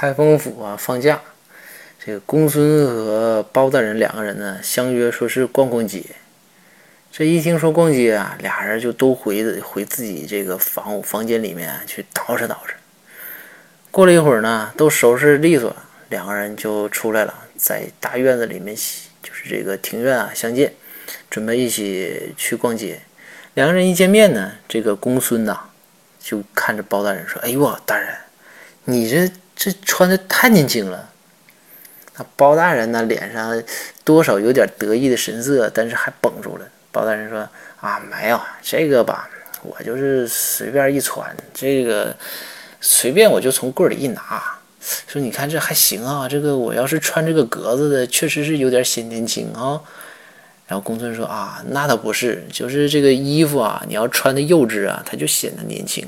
[0.00, 1.20] 开封府啊放假，
[1.98, 6.00] 这个公孙和包大人两个人呢相约说是逛逛街。
[7.10, 12.58] 这一听说逛街啊，俩人就都回回自己这个房房间里面去捯饬捯饬。
[13.90, 18.76] 过了一会儿呢，都收拾利索了，两个人就出来了，在大院子里面，
[19.20, 20.72] 就是这个庭院啊相见，
[21.28, 23.00] 准备一起去逛街。
[23.54, 25.58] 两个人一见面呢，这个公孙呐
[26.20, 28.14] 就看着包大人说：“哎呦，大人，
[28.84, 29.28] 你这
[29.58, 31.10] 这穿的太年轻了。”
[32.16, 33.62] 那包大人呢脸上
[34.04, 36.64] 多少有点得意的神色，但是还绷住了。
[36.90, 37.46] 包大人说
[37.80, 39.28] ：“啊，没有这个吧，
[39.62, 42.16] 我就是随便一穿，这个
[42.80, 44.58] 随便我就从柜里一拿，
[45.06, 49.80] 说你看这还行啊，这个我要是穿这个格子的，确实是有点显年轻啊。”
[50.66, 56.06] 然后公孙说：“啊，那倒不是，就是这个衣服啊，你要穿的幼稚啊，它就显得年轻。”